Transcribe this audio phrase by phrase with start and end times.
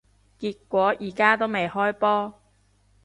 [0.39, 2.33] 結果而家都未開波